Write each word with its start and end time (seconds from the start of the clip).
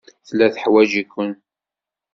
Tella 0.27 0.47
teḥwaj-iken. 0.55 1.31